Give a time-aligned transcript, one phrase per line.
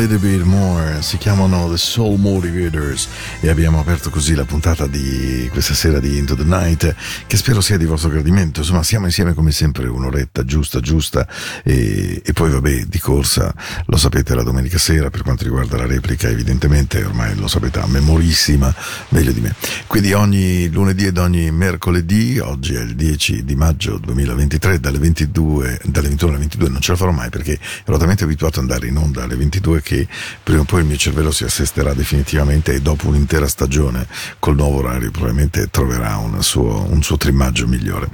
[0.00, 3.06] Little Bit More si chiamano The Soul Motivators
[3.40, 6.94] e abbiamo aperto così la puntata di questa sera di Into the Night
[7.26, 8.60] che spero sia di vostro gradimento.
[8.60, 11.28] Insomma siamo insieme come sempre un'oretta giusta giusta
[11.62, 13.54] e, e poi vabbè di corsa
[13.84, 17.86] lo sapete la domenica sera per quanto riguarda la replica evidentemente ormai lo sapete a
[17.86, 18.74] memorissima
[19.10, 19.54] meglio di me.
[19.86, 25.80] Quindi ogni lunedì ed ogni mercoledì oggi è il 10 di maggio 2023 dalle 22
[25.84, 28.86] dalle 21 alle 22 non ce la farò mai perché ero talmente abituato ad andare
[28.86, 29.89] in onda alle 22 che
[30.42, 34.06] prima o poi il mio cervello si assesterà definitivamente e dopo un'intera stagione
[34.38, 38.08] col nuovo orario probabilmente troverà un suo, un suo trimmaggio migliore.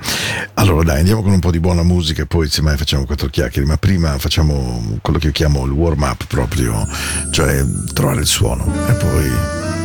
[0.55, 3.67] Allora dai, andiamo con un po' di buona musica e poi semmai facciamo quattro chiacchiere,
[3.67, 6.87] ma prima facciamo quello che io chiamo il warm up proprio,
[7.31, 9.84] cioè trovare il suono e poi...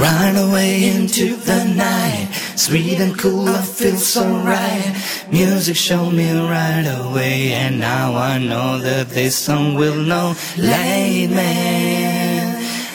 [0.00, 4.94] Run away into the night, sweet and cool, I feel so right.
[5.30, 10.34] Music showed me right away, and now I know that this song will know.
[10.56, 12.40] Late me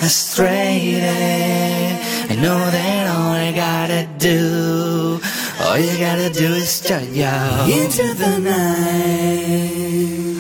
[0.02, 2.00] astray day.
[2.30, 5.20] I know that all I gotta do,
[5.62, 7.30] all you gotta do is turn your
[7.70, 10.35] into the night.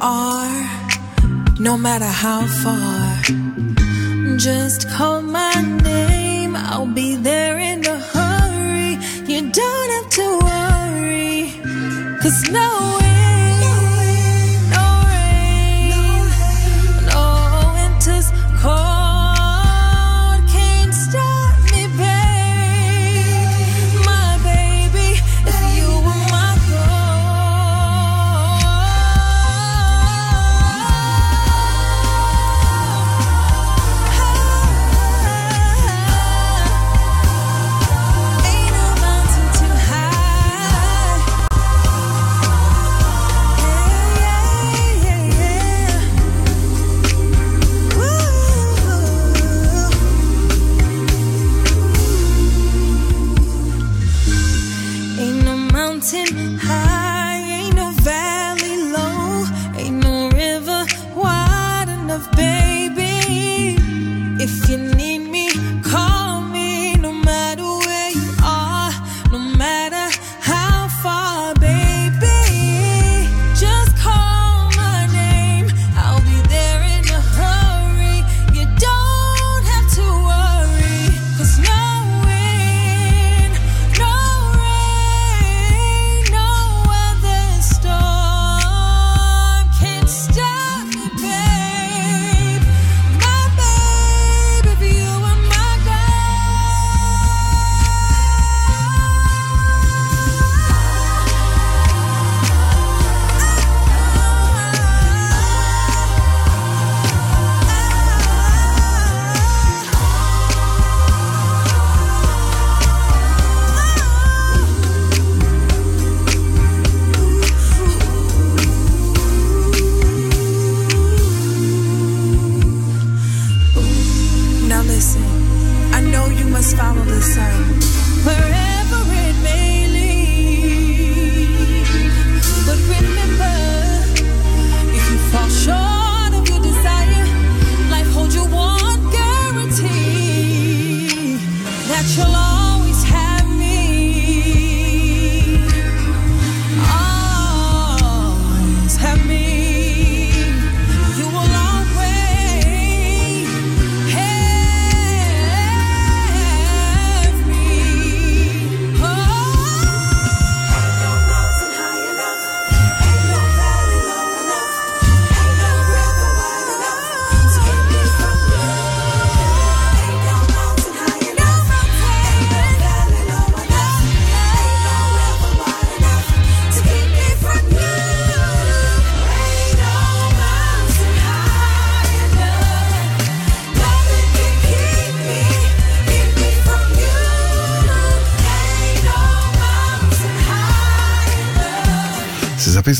[0.00, 0.70] are,
[1.58, 3.22] no matter how far.
[4.38, 8.98] Just call my name, I'll be there in a hurry.
[9.26, 11.52] You don't have to worry,
[12.20, 12.97] cause no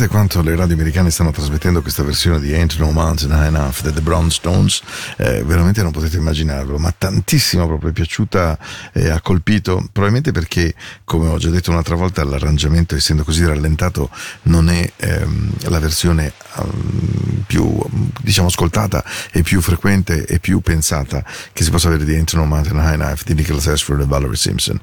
[0.09, 4.01] quanto le radio americane stanno trasmettendo questa versione di Ain't No Mountain High Enough delle
[4.01, 4.81] Brown Stones,
[5.17, 8.59] eh, veramente non potete immaginarlo, ma tantissimo proprio è piaciuta
[8.93, 10.75] e ha colpito, probabilmente perché,
[11.05, 14.11] come ho già detto un'altra volta, l'arrangiamento essendo così rallentato
[14.43, 17.81] non è ehm, la versione um, più
[18.21, 22.45] diciamo ascoltata e più frequente e più pensata che si possa avere di Ain't No
[22.45, 24.81] Mountain High Enough di Nicholas Ashford e Valerie Simpson.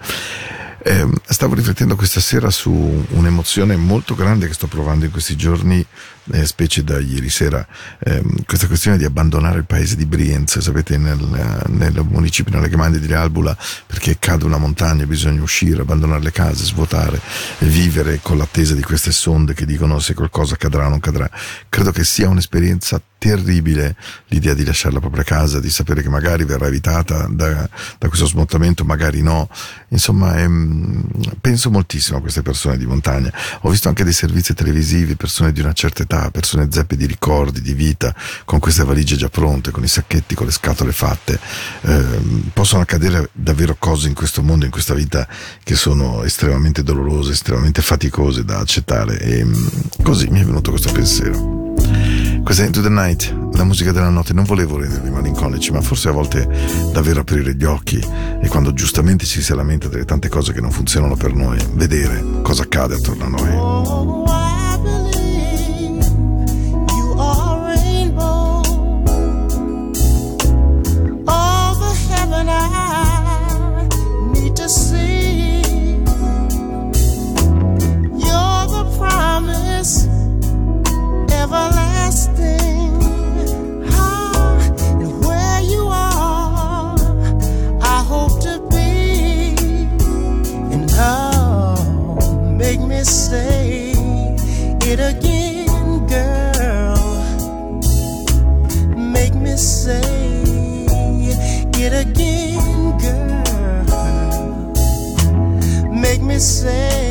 [0.87, 2.71] Eh, stavo riflettendo questa sera su
[3.09, 5.83] un'emozione molto grande che sto provando in questi giorni,
[6.31, 7.65] eh, specie da ieri sera,
[7.99, 11.19] eh, questa questione di abbandonare il paese di Brienz, sapete, nel,
[11.67, 13.55] nel municipio, nelle Gmande di Albula,
[13.85, 17.19] perché cade una montagna, bisogna uscire, abbandonare le case, svuotare,
[17.59, 21.29] vivere con l'attesa di queste sonde che dicono se qualcosa accadrà o non cadrà.
[21.69, 23.95] Credo che sia un'esperienza terribile
[24.27, 27.67] l'idea di lasciare la propria casa, di sapere che magari verrà evitata da,
[27.97, 29.49] da questo smottamento, magari no.
[29.87, 30.47] Insomma, è,
[31.41, 33.31] penso moltissimo a queste persone di montagna.
[33.61, 37.61] Ho visto anche dei servizi televisivi, persone di una certa età, persone zeppe di ricordi,
[37.61, 38.13] di vita,
[38.45, 41.39] con queste valigie già pronte, con i sacchetti, con le scatole fatte.
[41.81, 42.03] Eh,
[42.53, 45.27] possono accadere davvero cose in questo mondo, in questa vita,
[45.63, 49.19] che sono estremamente dolorose, estremamente faticose da accettare.
[49.19, 49.45] E
[50.03, 51.63] così mi è venuto questo pensiero.
[52.43, 54.33] Questa è Into the Night, la musica della notte.
[54.33, 56.47] Non volevo rendervi malinconici, ma forse a volte
[56.93, 60.71] davvero aprire gli occhi e quando giustamente ci si lamenta delle tante cose che non
[60.71, 64.44] funzionano per noi, vedere cosa accade attorno a noi.
[93.05, 93.93] Say
[94.81, 96.97] it again, girl.
[98.97, 100.01] Make me say
[101.77, 103.85] it again, girl.
[105.91, 107.04] Make me say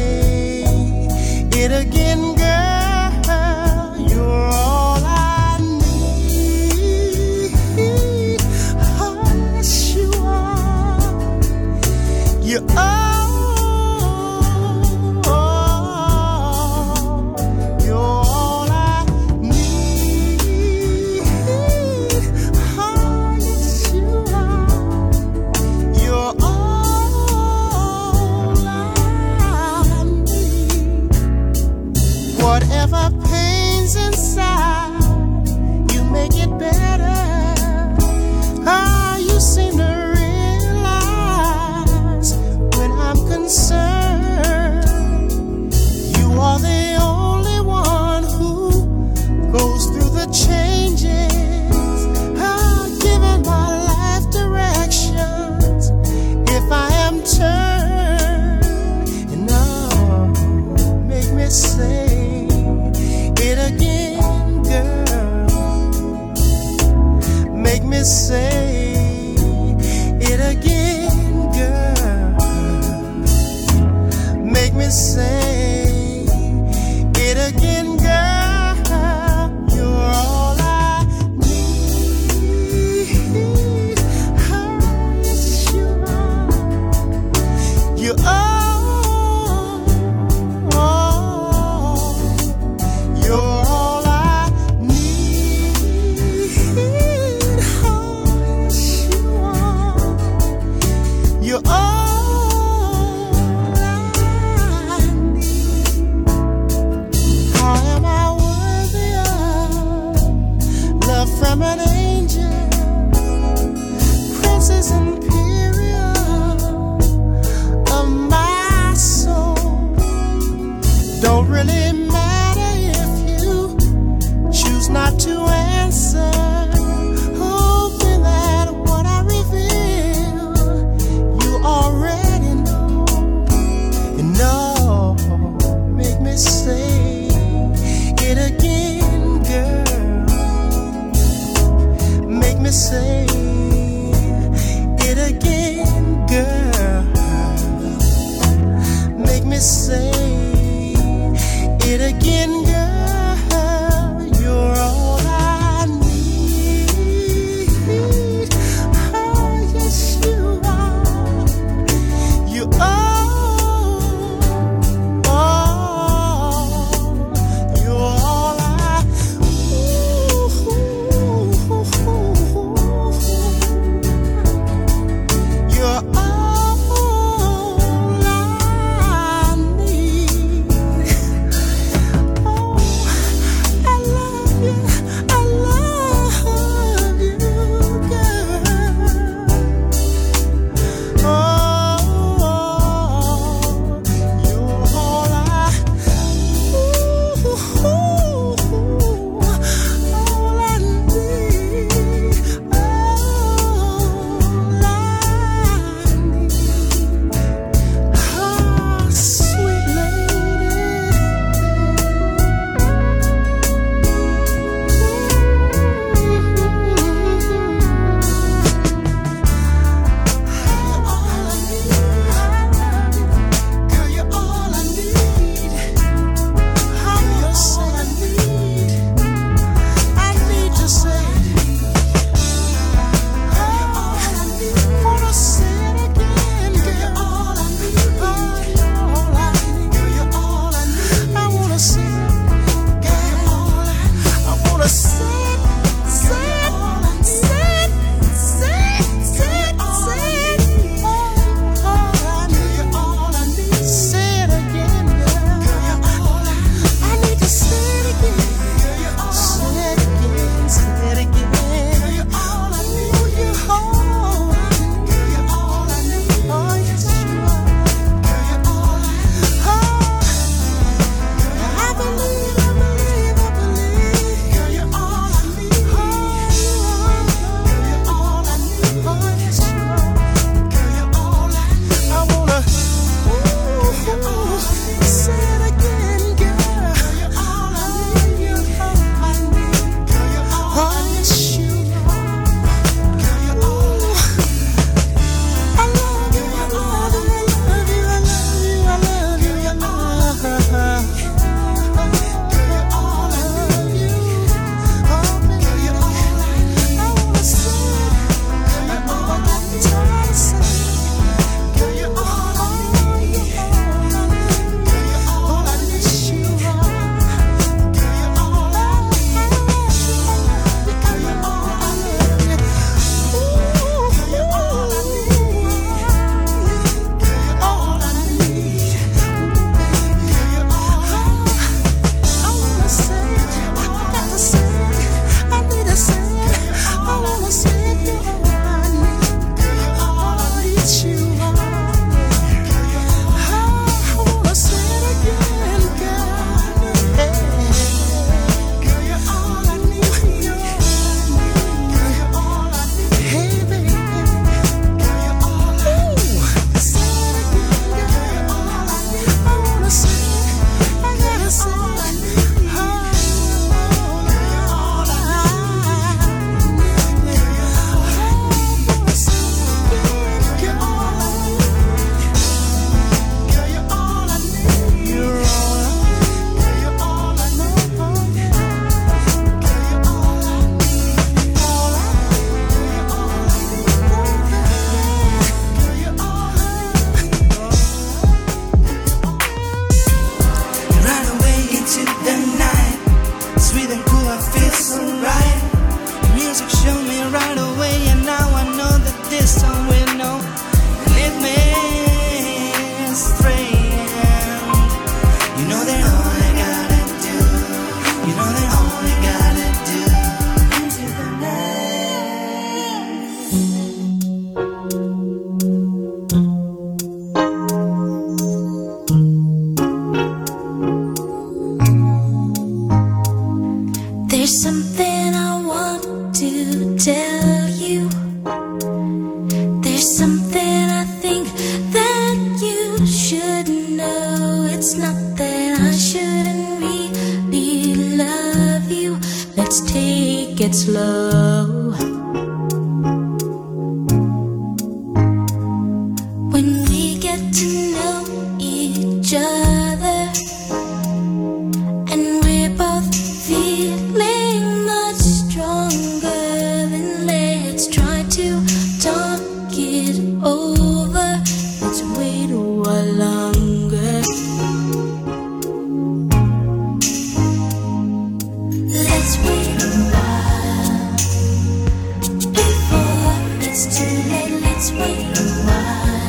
[474.77, 476.24] its way.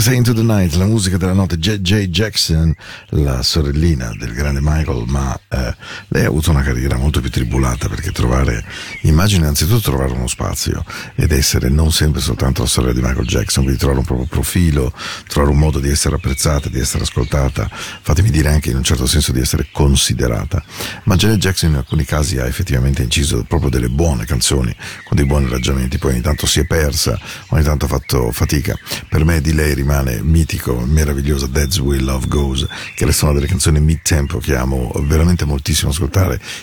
[0.00, 1.58] Questa è Into the Night, la musica della notte.
[1.58, 2.06] J.J.
[2.06, 2.74] Jackson,
[3.10, 5.76] la sorellina del grande Michael, ma eh,
[6.20, 8.62] lei ha avuto una carriera molto più tribulata perché trovare,
[9.02, 13.62] immagino innanzitutto trovare uno spazio ed essere non sempre soltanto la sorella di Michael Jackson,
[13.62, 14.92] quindi trovare un proprio profilo,
[15.26, 19.06] trovare un modo di essere apprezzata, di essere ascoltata, fatemi dire anche in un certo
[19.06, 20.62] senso di essere considerata.
[21.04, 25.24] Ma Janet Jackson in alcuni casi ha effettivamente inciso proprio delle buone canzoni, con dei
[25.24, 28.76] buoni arrangiamenti, poi ogni tanto si è persa, ogni tanto ha fatto fatica.
[29.08, 33.46] Per me di lei rimane mitico, meravigliosa That's Where Love Goes, che resta una delle
[33.46, 36.08] canzoni mid-tempo che amo veramente moltissimo ascoltare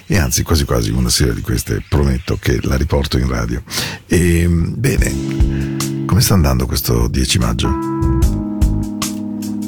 [0.06, 3.64] e anzi quasi quasi una serie di queste prometto che la riporto in radio.
[4.06, 7.70] E bene, come sta andando questo 10 maggio?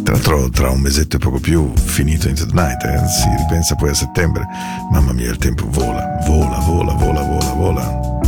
[0.03, 3.07] Tra l'altro tra un mesetto e poco più finito Into the Night, eh?
[3.07, 4.45] si ripensa poi a settembre.
[4.91, 8.18] Mamma mia, il tempo vola, vola, vola, vola, vola, vola.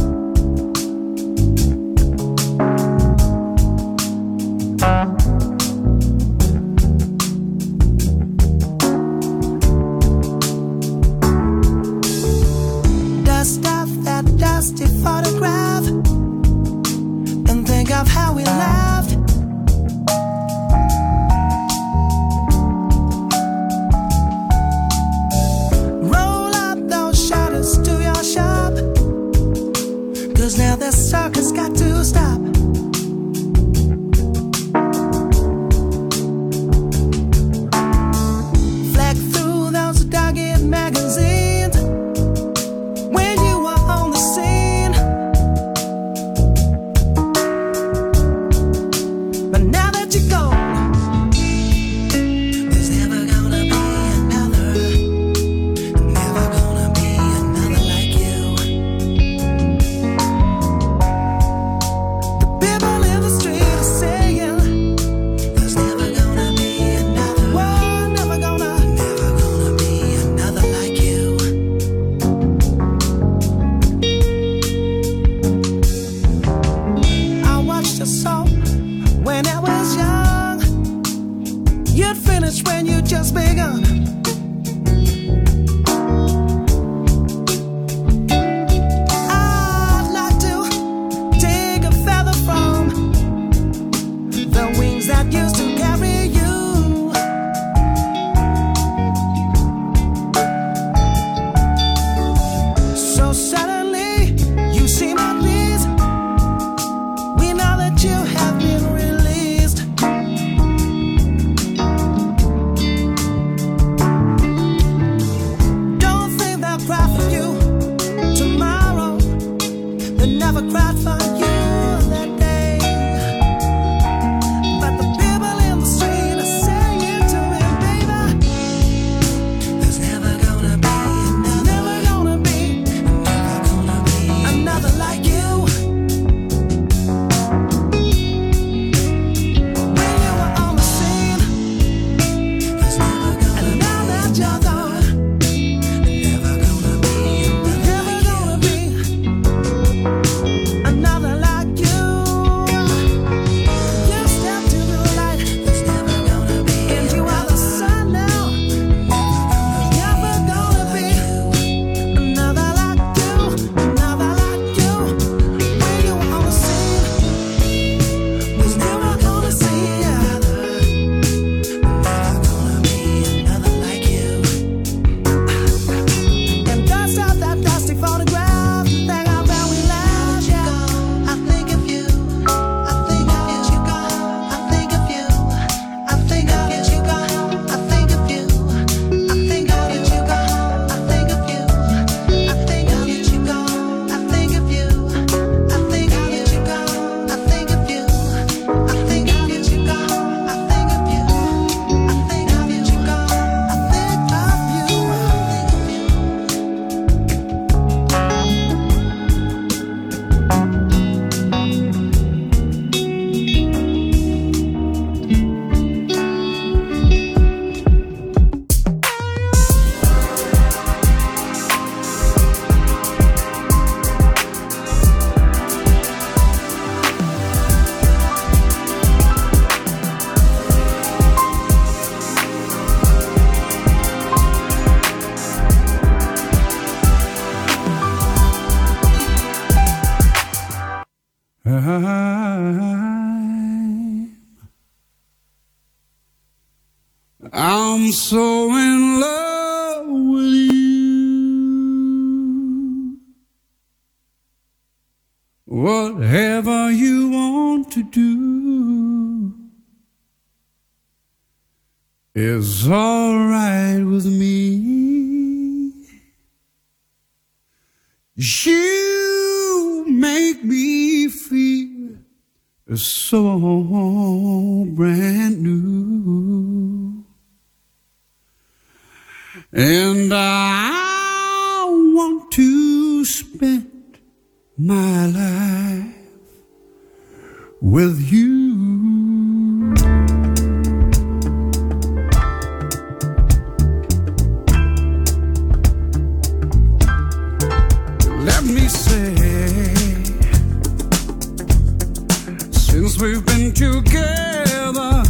[303.21, 305.23] we've been together,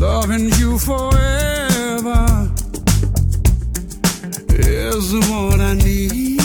[0.00, 2.50] loving you forever,
[4.48, 6.43] is what I need.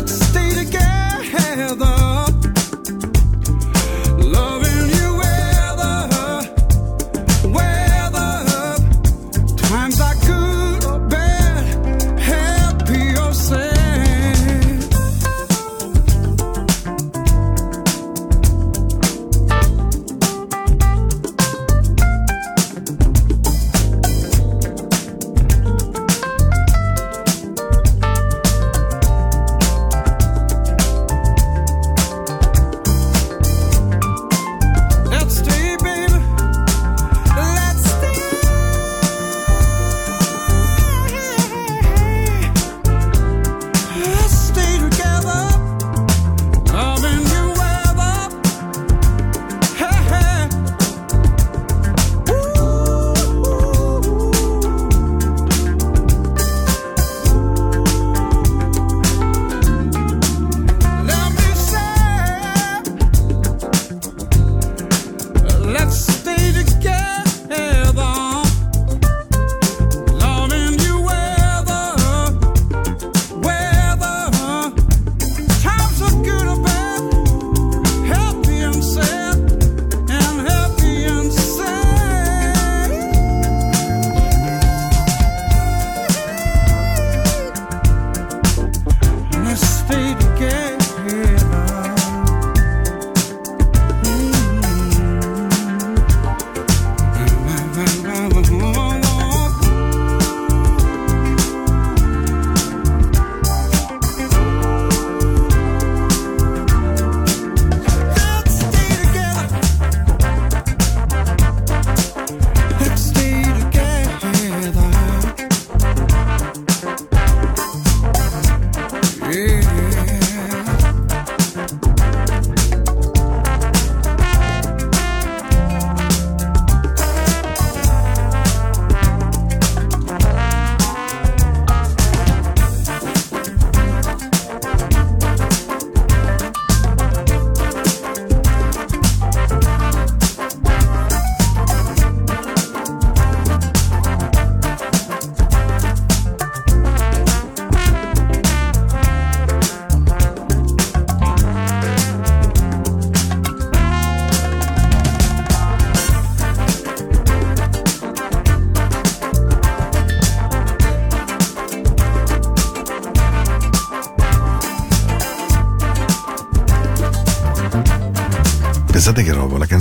[0.00, 1.89] Let's stay together.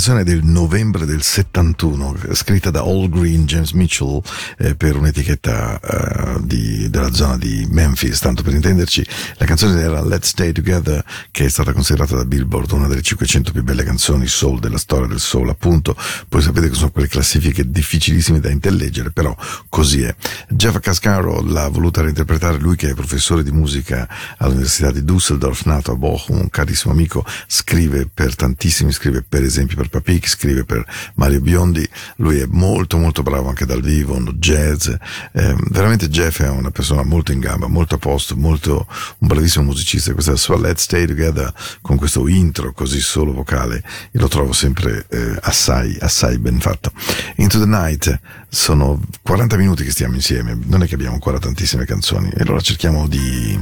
[0.10, 4.20] Canzone del novembre del 71, scritta da All Green James Mitchell
[4.57, 9.05] eh, per un'etichetta eh, di- della zona di Memphis, tanto per intenderci.
[9.38, 13.51] La canzone era Let's Stay Together, che è stata considerata da Billboard una delle 500
[13.51, 15.95] più belle canzoni soul della storia del soul, appunto.
[16.28, 19.36] Poi sapete che sono quelle classifiche difficilissime da intelleggere, però
[19.70, 20.16] così è.
[20.60, 24.05] Jeff Cascaro l'ha voluta reinterpretare lui che è professore di musica
[24.39, 29.78] all'Università di Düsseldorf, nato a Bochum, un carissimo amico, scrive per tantissimi, scrive per esempio
[29.78, 30.86] per Papik, scrive per
[31.16, 31.88] Mario Biondi,
[32.18, 37.03] lui è molto molto bravo anche dal vivo, jazz, eh, veramente Jeff è una persona
[37.03, 38.86] molto in gamba, molto a posto, molto,
[39.20, 43.82] un bravissimo musicista, questa sua Let's Stay Together con questo intro così solo vocale,
[44.12, 46.91] lo trovo sempre eh, assai, assai ben fatto.
[47.38, 51.86] Into the Night sono 40 minuti che stiamo insieme, non è che abbiamo ancora tantissime
[51.86, 53.60] canzoni e allora cerchiamo di,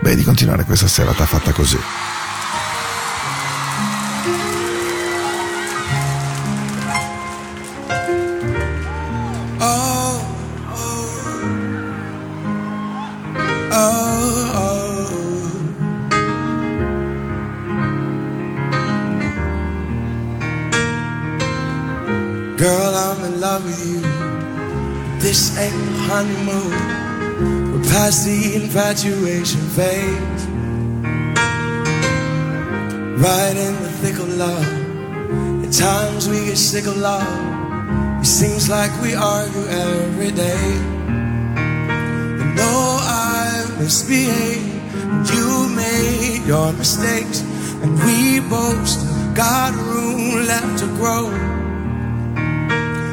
[0.00, 1.78] beh, di continuare questa serata fatta così.
[28.94, 30.46] Infatuation phase.
[33.18, 35.64] Right in the thick of love.
[35.64, 38.20] At times we get sick of love.
[38.20, 40.78] It seems like we argue every day.
[42.38, 43.00] But no
[43.80, 44.72] misbehave.
[45.32, 47.42] You made your mistakes,
[47.82, 51.26] and we both still got room left to grow.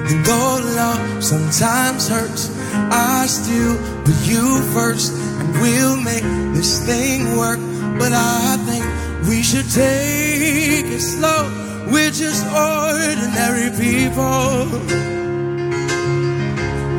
[0.09, 5.20] And though love sometimes hurts, I still put you first, and
[5.59, 6.23] we'll make
[6.55, 7.59] this thing work.
[7.99, 8.85] But I think
[9.27, 11.49] we should take it slow.
[11.91, 14.65] We're just ordinary people.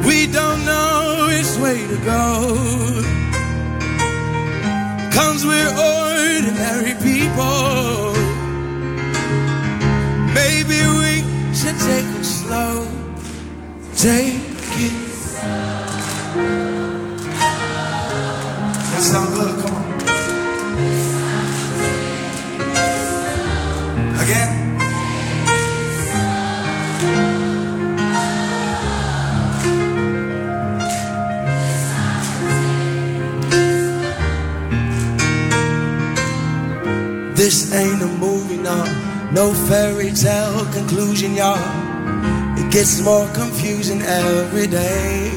[0.06, 2.22] We don't know which way to go.
[5.12, 8.12] Cause we're ordinary people.
[10.34, 11.12] Maybe we
[11.54, 12.86] should take it slow.
[13.96, 14.31] Take
[39.32, 41.58] no, fairy tale conclusion, y'all.
[42.58, 45.30] It gets more confusing every day.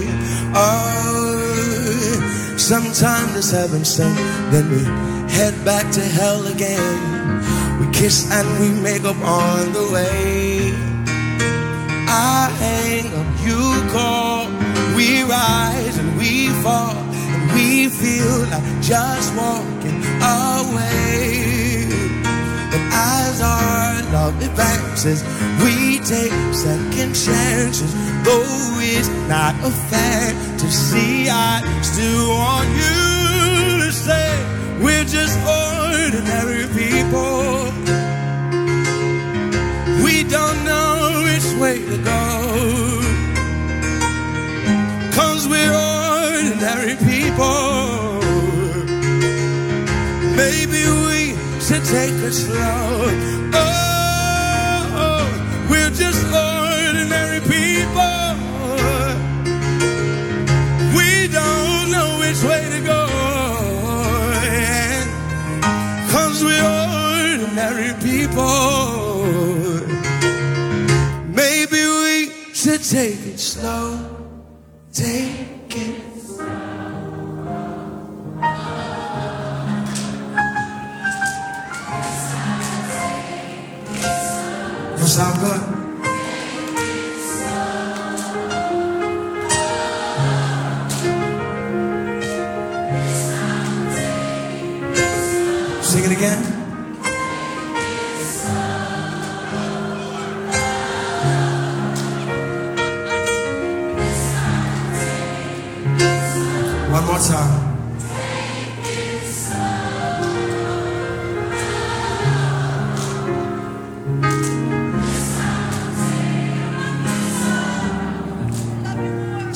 [0.54, 4.18] Oh, sometimes it's heaven sent,
[4.52, 4.84] then we
[5.32, 7.40] head back to hell again.
[7.80, 10.74] We kiss and we make up on the way.
[12.08, 14.48] I hang up, you call,
[14.96, 21.85] we rise and we fall, and we feel like just walking away.
[22.98, 25.22] As our love advances,
[25.62, 27.92] we take second chances.
[28.24, 34.30] Though it's not a fantasy, I still want you to say
[34.82, 37.74] we're just ordinary people.
[40.06, 42.24] We don't know which way to go.
[45.18, 47.75] Cause we're ordinary people.
[51.86, 53.10] Take it slow.
[53.54, 55.22] Oh,
[55.70, 58.26] we're just ordinary people.
[60.98, 63.06] We don't know which way to go.
[66.10, 69.78] Cause we're ordinary people.
[71.30, 74.00] Maybe we should take it slow.
[74.92, 75.55] Take
[85.16, 85.65] samba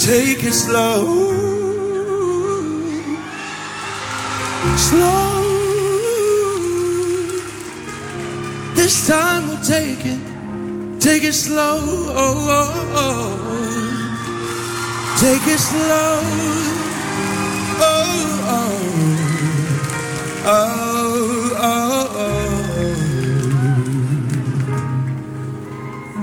[0.09, 1.05] Take it slow.
[4.75, 5.43] Slow.
[8.73, 10.19] This time we'll take it.
[10.99, 11.77] Take it slow.
[15.19, 16.21] Take it slow.
[17.91, 18.77] Oh, oh.
[20.43, 22.47] Oh, oh, oh.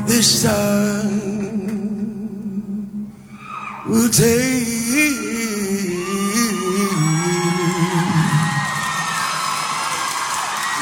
[0.08, 0.95] This time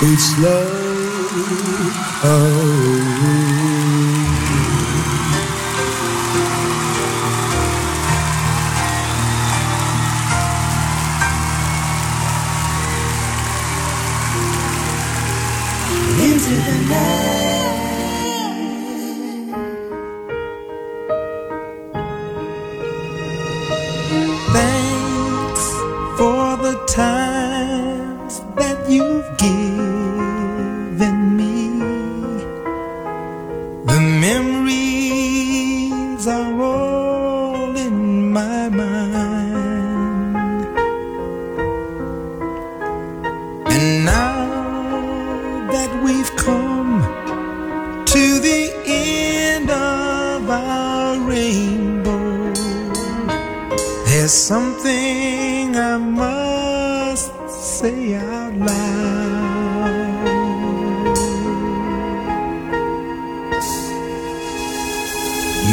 [0.07, 0.68] It's love.
[2.27, 2.93] Oh.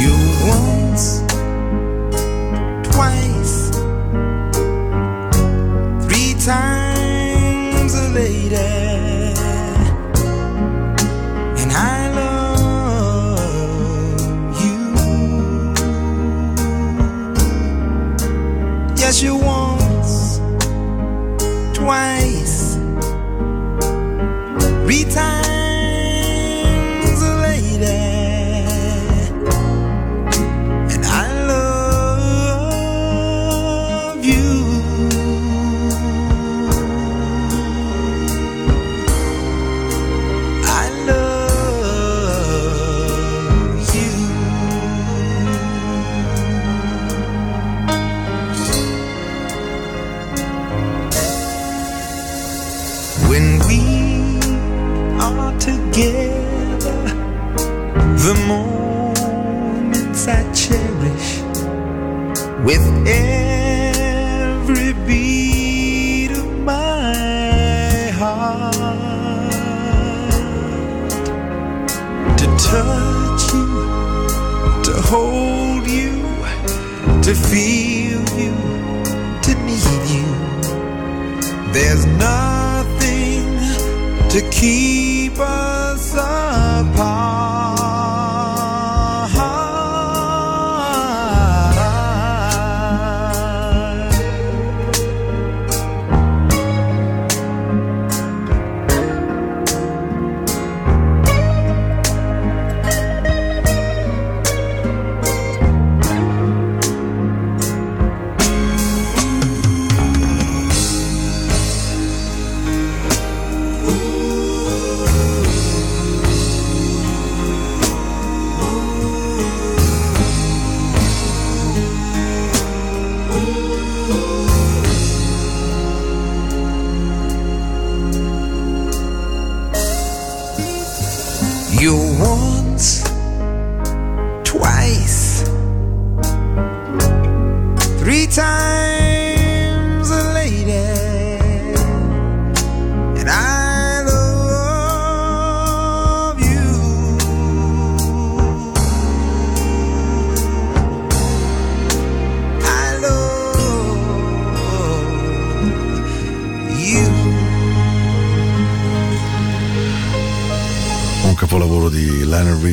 [0.00, 0.14] You
[0.48, 1.20] once,
[2.90, 3.70] twice,
[6.06, 8.56] three times a lady,
[11.60, 13.40] and I love
[14.62, 14.78] you.
[18.96, 19.61] Yes, you want.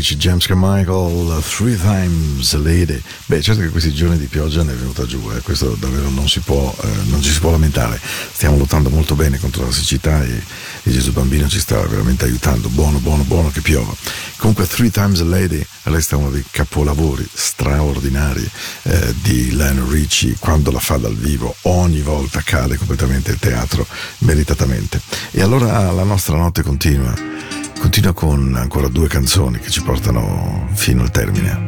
[0.09, 3.01] Rich, James Carmichael, Three Times Lady.
[3.25, 6.27] Beh, certo che questi giorni di pioggia ne è venuta giù, eh, questo davvero non
[6.27, 7.99] si può, eh, non ci si può lamentare.
[8.31, 10.41] Stiamo lottando molto bene contro la siccità e,
[10.83, 12.69] e Gesù Bambino ci sta veramente aiutando.
[12.69, 13.93] Buono, buono, buono che piova.
[14.37, 18.49] Comunque, Three Times Lady resta uno dei capolavori straordinari
[18.83, 23.85] eh, di Lionel Richie quando la fa dal vivo ogni volta cade completamente il teatro
[24.19, 25.01] meritatamente
[25.31, 27.48] e allora la nostra notte continua
[27.79, 31.67] continua con ancora due canzoni che ci portano fino al termine.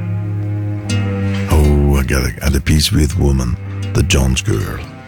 [1.50, 3.58] Oh I got a, had a peace with woman
[3.94, 5.01] The Jones Girl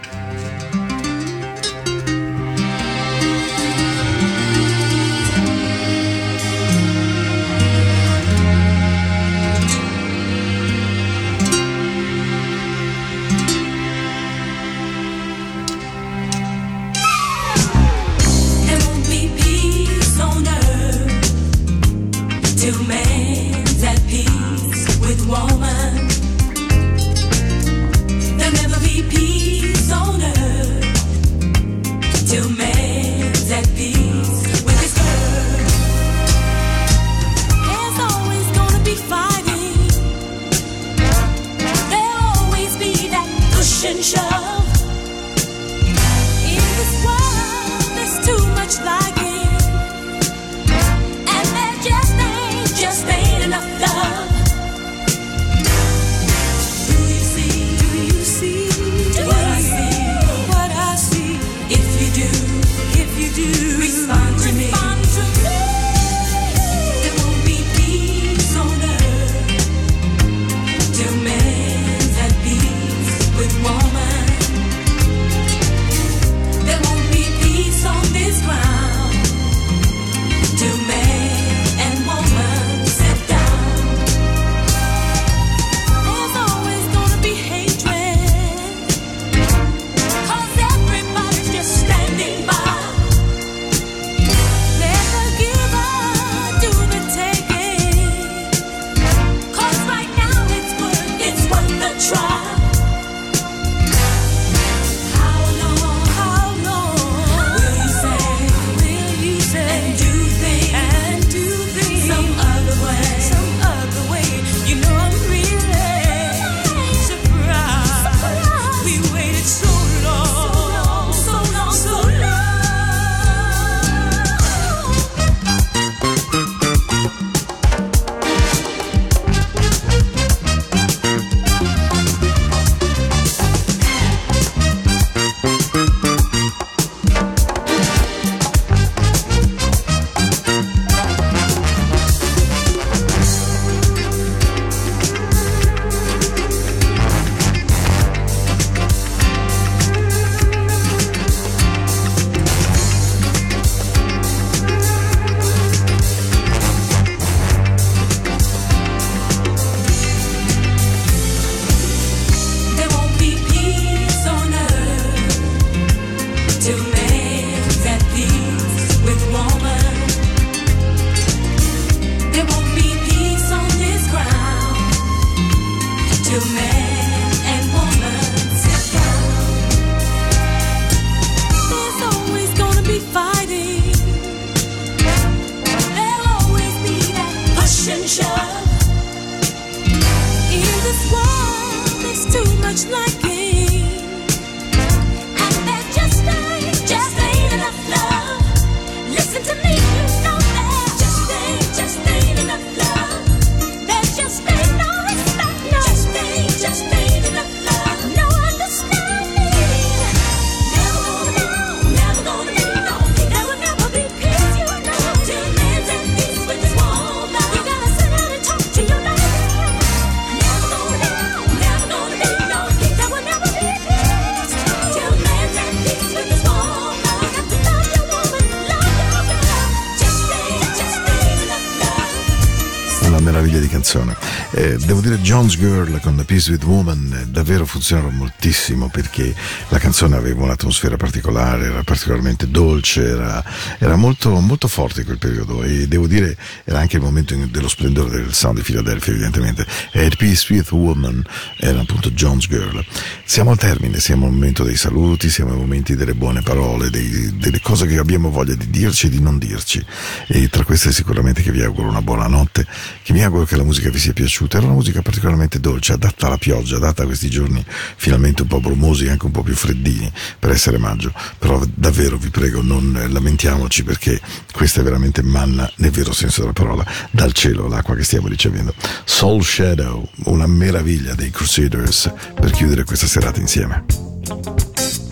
[235.63, 239.33] Girl con The Peace with Woman eh, davvero funzionava moltissimo perché
[239.69, 243.41] la canzone aveva un'atmosfera particolare, era particolarmente dolce, era,
[243.79, 246.35] era molto, molto forte in quel periodo e devo dire
[246.65, 249.65] era anche il momento dello splendore del sound di Philadelphia evidentemente.
[249.93, 251.23] E The Peace with Woman
[251.55, 252.85] era appunto John's Girl.
[253.23, 257.37] Siamo al termine, siamo al momento dei saluti, siamo ai momenti delle buone parole, dei-
[257.37, 259.81] delle cose che abbiamo voglia di dirci e di non dirci.
[260.27, 262.67] E tra queste sicuramente che vi auguro una buona notte,
[263.01, 264.57] che mi auguro che la musica vi sia piaciuta.
[264.57, 267.63] Era una musica particolarmente dolce, adatta alla pioggia, adatta a questi giorni
[267.95, 271.13] finalmente un po' brumosi anche un po' più freddini per essere maggio.
[271.37, 274.19] Però davvero vi prego non lamentiamoci perché
[274.51, 278.73] questa è veramente manna nel vero senso della parola dal cielo, l'acqua che stiamo ricevendo.
[279.05, 285.02] Soul Shadow, una meraviglia dei Crusaders per chiudere questa serata insieme.